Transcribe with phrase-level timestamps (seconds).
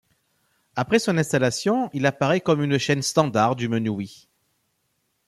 [0.75, 4.29] Après son installation, Il apparaît comme une chaîne standard du menu Wii.